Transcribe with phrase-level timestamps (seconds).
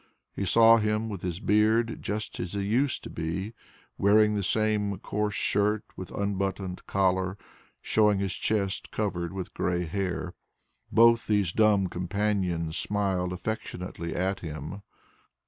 [0.35, 3.53] He saw him with his beard just as he used to be,
[3.99, 7.37] wearing the same coarse shirt with unbuttoned collar,
[7.83, 10.33] showing his chest covered with grey hair.
[10.91, 14.81] Both these dumb companions smiled affectionately at him.